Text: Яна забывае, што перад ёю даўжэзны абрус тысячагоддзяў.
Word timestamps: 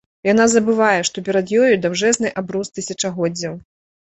Яна 0.27 0.45
забывае, 0.53 1.01
што 1.09 1.23
перад 1.27 1.53
ёю 1.61 1.67
даўжэзны 1.83 2.33
абрус 2.43 2.67
тысячагоддзяў. 2.79 3.53